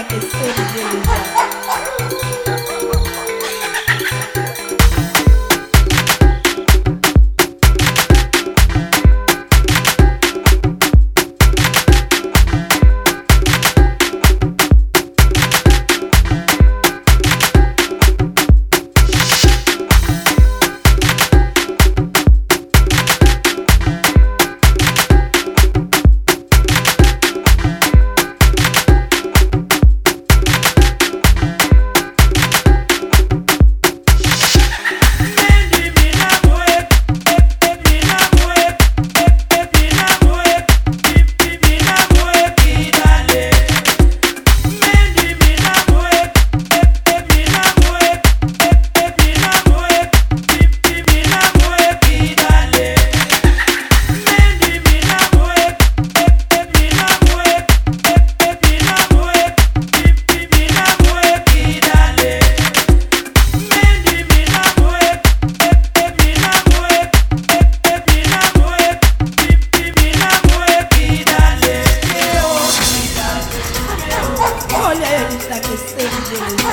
aquecendo 0.00 0.72
dele 0.72 1.02
já. 1.04 1.59
Ele 75.50 75.56
está 75.56 75.78
aquecendo 75.78 76.28
dele 76.28 76.60
já. 76.60 76.70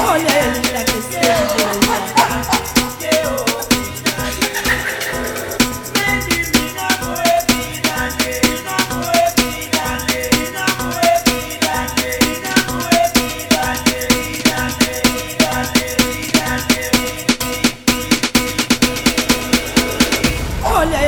Olha 0.00 0.28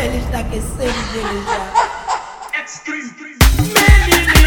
ele 0.05 0.21
Many 3.59 4.27
many. 4.27 4.40